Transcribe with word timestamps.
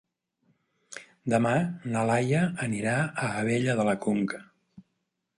Demà 1.33 1.51
na 1.95 2.05
Laia 2.11 2.39
anirà 2.67 2.95
a 3.01 3.27
Abella 3.43 3.75
de 3.81 3.85
la 3.91 3.95
Conca. 4.07 4.41